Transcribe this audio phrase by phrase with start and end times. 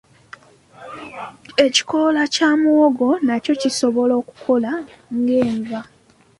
[1.65, 4.73] Ekikola kya muwogo nakyo kisobola okukoa
[5.17, 5.81] nga enva.